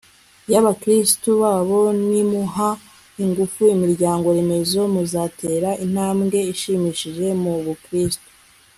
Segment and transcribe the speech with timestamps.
[0.51, 1.79] y'abakristu bayo.
[2.09, 2.69] nimuha
[3.23, 8.27] ingufu imiryango-remezo muzatera intambwe ishimishije mu bukristu